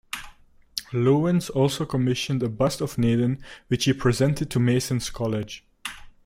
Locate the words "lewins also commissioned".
0.93-2.41